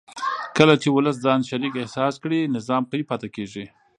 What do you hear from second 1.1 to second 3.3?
ځان شریک احساس کړي نظام قوي پاتې